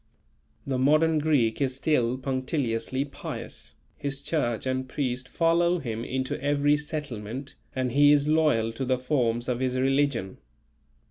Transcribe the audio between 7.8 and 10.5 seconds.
he is loyal to the forms of his religion.